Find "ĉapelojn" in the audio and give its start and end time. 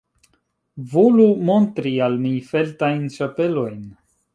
3.19-3.83